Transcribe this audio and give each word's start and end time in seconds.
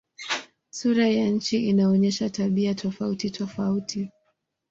Sura 0.69 1.07
ya 1.09 1.29
nchi 1.29 1.65
inaonyesha 1.69 2.29
tabia 2.29 2.75
tofautitofauti. 2.75 4.09